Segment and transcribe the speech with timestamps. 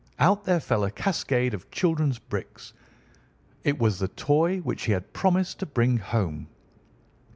[0.17, 2.73] Out there fell a cascade of children's bricks.
[3.63, 6.47] It was the toy which he had promised to bring home.